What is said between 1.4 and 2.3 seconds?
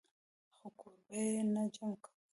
نۀ جمع کوئ-